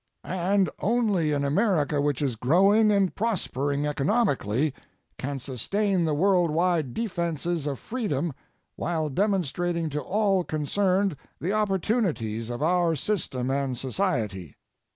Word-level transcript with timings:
And 0.25 0.67
only 0.79 1.31
an 1.31 1.45
America 1.45 2.01
which 2.01 2.23
is 2.23 2.35
growing 2.35 2.91
and 2.91 3.13
prospering 3.13 3.85
economically 3.85 4.73
can 5.19 5.39
sustain 5.39 6.05
the 6.05 6.15
worldwide 6.15 6.95
defenses 6.95 7.67
of 7.67 7.77
freedom, 7.77 8.33
while 8.75 9.09
demonstrating 9.09 9.91
to 9.91 10.01
all 10.01 10.43
concerned 10.43 11.15
the 11.39 11.53
opportunities 11.53 12.49
of 12.49 12.63
our 12.63 12.95
system 12.95 13.51
and 13.51 13.77
society. 13.77 14.55